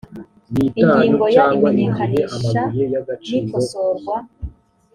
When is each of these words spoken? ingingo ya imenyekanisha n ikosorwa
ingingo 0.81 1.23
ya 1.35 1.45
imenyekanisha 1.55 2.61
n 3.27 3.29
ikosorwa 3.39 4.15